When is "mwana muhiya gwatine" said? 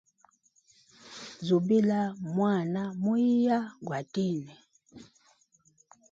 2.33-4.53